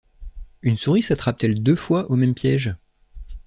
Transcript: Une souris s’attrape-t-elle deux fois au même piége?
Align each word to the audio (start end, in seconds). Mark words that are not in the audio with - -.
Une 0.63 0.77
souris 0.77 1.03
s’attrape-t-elle 1.03 1.61
deux 1.61 1.75
fois 1.75 2.09
au 2.09 2.15
même 2.15 2.33
piége? 2.33 2.73